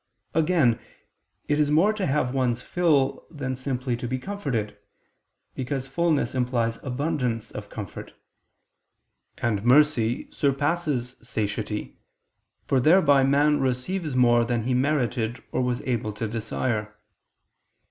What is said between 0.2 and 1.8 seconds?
Again, it is